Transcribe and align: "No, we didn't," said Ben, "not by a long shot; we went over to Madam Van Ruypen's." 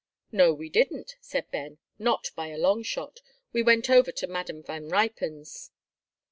"No, 0.31 0.51
we 0.51 0.67
didn't," 0.67 1.15
said 1.21 1.51
Ben, 1.51 1.77
"not 1.99 2.31
by 2.35 2.47
a 2.47 2.57
long 2.57 2.81
shot; 2.81 3.19
we 3.53 3.61
went 3.61 3.87
over 3.87 4.11
to 4.11 4.25
Madam 4.25 4.63
Van 4.63 4.89
Ruypen's." 4.89 5.69